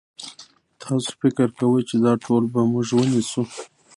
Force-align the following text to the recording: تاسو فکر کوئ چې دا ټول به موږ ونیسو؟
تاسو 0.81 1.09
فکر 1.21 1.47
کوئ 1.57 1.81
چې 1.89 1.95
دا 2.05 2.13
ټول 2.25 2.43
به 2.53 2.61
موږ 2.71 2.87
ونیسو؟ 2.97 3.41